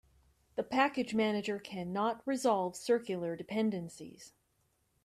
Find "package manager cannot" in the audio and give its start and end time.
0.63-2.23